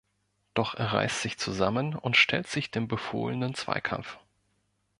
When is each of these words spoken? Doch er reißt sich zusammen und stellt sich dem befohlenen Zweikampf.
Doch 0.55 0.73
er 0.73 0.93
reißt 0.93 1.21
sich 1.21 1.37
zusammen 1.37 1.93
und 1.93 2.17
stellt 2.17 2.47
sich 2.47 2.71
dem 2.71 2.87
befohlenen 2.87 3.53
Zweikampf. 3.53 4.17